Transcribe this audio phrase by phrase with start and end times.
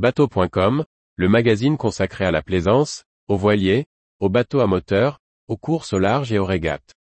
[0.00, 3.84] Bateau.com, le magazine consacré à la plaisance, aux voiliers,
[4.18, 6.94] aux bateaux à moteur, aux courses au large et aux régates.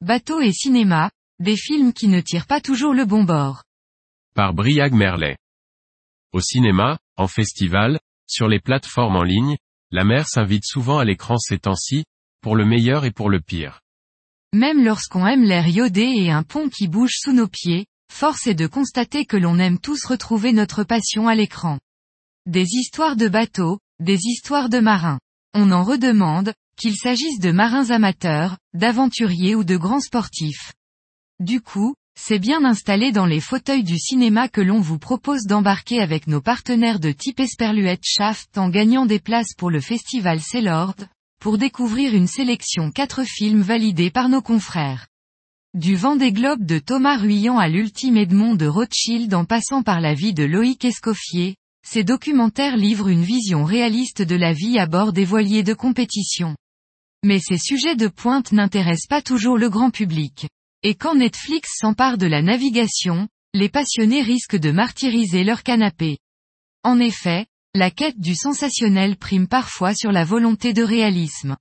[0.00, 3.62] Bateau et cinéma, des films qui ne tirent pas toujours le bon bord.
[4.34, 5.36] Par Briag Merlet.
[6.32, 9.56] Au cinéma, en festival, sur les plateformes en ligne,
[9.90, 12.04] la mer s'invite souvent à l'écran ces temps-ci,
[12.40, 13.80] pour le meilleur et pour le pire.
[14.52, 18.54] Même lorsqu'on aime l'air iodé et un pont qui bouge sous nos pieds, force est
[18.54, 21.78] de constater que l'on aime tous retrouver notre passion à l'écran.
[22.46, 25.20] Des histoires de bateaux, des histoires de marins.
[25.54, 30.72] On en redemande, qu'il s'agisse de marins amateurs, d'aventuriers ou de grands sportifs.
[31.38, 36.00] Du coup, c'est bien installé dans les fauteuils du cinéma que l'on vous propose d'embarquer
[36.00, 40.94] avec nos partenaires de type Esperluette Shaft en gagnant des places pour le festival Célord,
[41.40, 45.08] pour découvrir une sélection 4 films validés par nos confrères.
[45.74, 50.00] Du vent des globes de Thomas Ruyant à l'ultime Edmond de Rothschild en passant par
[50.00, 54.86] la vie de Loïc Escoffier, ces documentaires livrent une vision réaliste de la vie à
[54.86, 56.54] bord des voiliers de compétition.
[57.24, 60.46] Mais ces sujets de pointe n'intéressent pas toujours le grand public.
[60.82, 66.18] Et quand Netflix s'empare de la navigation, les passionnés risquent de martyriser leur canapé.
[66.84, 71.58] En effet, la quête du sensationnel prime parfois sur la volonté de réalisme.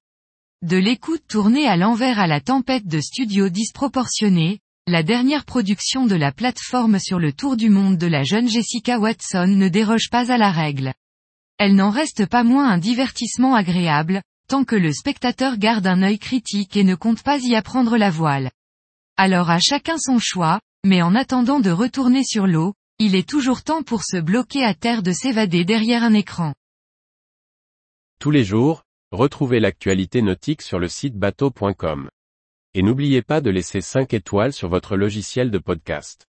[0.62, 6.16] De l'écoute tournée à l'envers à la tempête de studios disproportionnés, la dernière production de
[6.16, 10.31] la plateforme sur le tour du monde de la jeune Jessica Watson ne déroge pas
[10.31, 10.94] à la règle.
[11.58, 16.20] Elle n'en reste pas moins un divertissement agréable, tant que le spectateur garde un œil
[16.20, 18.50] critique et ne compte pas y apprendre la voile.
[19.22, 23.64] Alors à chacun son choix, mais en attendant de retourner sur l'eau, il est toujours
[23.64, 26.53] temps pour se bloquer à terre de s'évader derrière un écran.
[28.22, 32.09] Tous les jours, retrouvez l'actualité nautique sur le site bateau.com.
[32.73, 36.28] Et n'oubliez pas de laisser 5 étoiles sur votre logiciel de podcast.